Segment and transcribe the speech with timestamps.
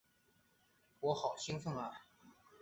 [1.01, 1.93] 我好兴奋啊！